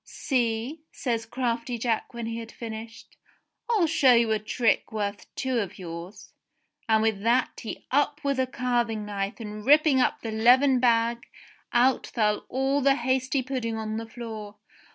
"See," 0.03 0.81
says 0.91 1.27
crafty 1.27 1.77
Jack 1.77 2.11
when 2.11 2.25
he 2.25 2.39
had 2.39 2.51
finished. 2.51 3.17
"I'll 3.69 3.85
show 3.85 4.15
you 4.15 4.31
a 4.31 4.39
trick 4.39 4.91
worth 4.91 5.27
two 5.35 5.59
of 5.59 5.77
yours," 5.77 6.33
and 6.89 7.03
with 7.03 7.21
that 7.21 7.59
he 7.59 7.85
up 7.91 8.19
with 8.23 8.39
a 8.39 8.47
carving 8.47 9.05
knife 9.05 9.39
and 9.39 9.63
ripping 9.63 9.99
up 10.01 10.21
the 10.23 10.31
leathern 10.31 10.79
bag 10.79 11.27
out 11.71 12.07
fell 12.07 12.47
all 12.49 12.81
the 12.81 12.95
hasty 12.95 13.43
pudding 13.43 13.77
on 13.77 13.97
the 13.97 14.07
floor 14.09 14.57